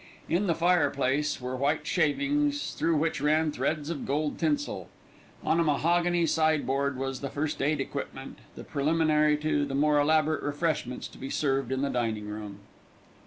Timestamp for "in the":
0.27-0.55, 11.71-11.89